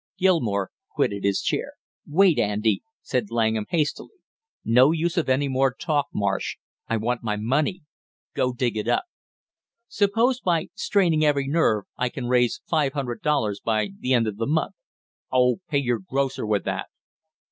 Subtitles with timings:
[0.17, 1.73] Gilmore quitted his chair.
[2.07, 4.15] "Wait, Andy!" said Langham hastily.
[4.65, 7.83] "No use of any more talk, Marsh, I want my money!
[8.33, 9.05] Go dig it up."
[9.87, 14.37] "Suppose, by straining every nerve, I can raise five hundred dollars by the end of
[14.37, 14.73] the month"
[15.31, 16.87] "Oh, pay your grocer with that!"